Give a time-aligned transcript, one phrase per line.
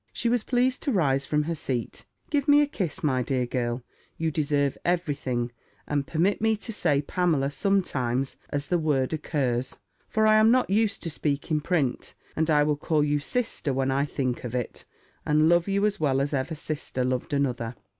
[0.13, 3.83] She was pleased to rise from her seat: "Give me a kiss, my dear girl;
[4.17, 5.51] you deserve every thing:
[5.87, 9.77] and permit me to say Pamela sometimes, as the word occurs:
[10.09, 13.73] for I am not used to speak in print; and I will call you sister
[13.73, 14.85] when I think of it,
[15.23, 17.75] and love you as well as ever sister loved another."